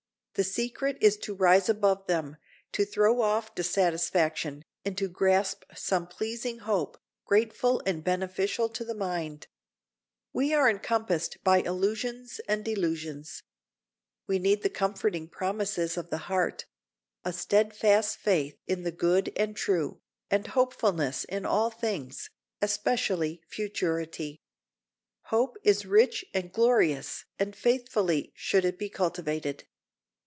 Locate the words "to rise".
1.17-1.67